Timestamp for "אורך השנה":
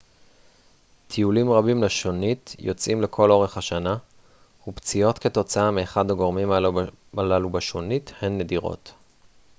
3.31-3.97